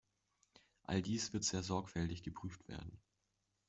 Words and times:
All 0.81 1.03
dies 1.03 1.31
wird 1.31 1.43
sehr 1.43 1.61
sorgfältig 1.61 2.23
geprüft 2.23 2.67
werden. 2.67 2.99